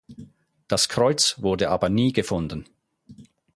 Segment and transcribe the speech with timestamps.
[0.67, 2.65] Das Kreuz wurde aber nie gefunden.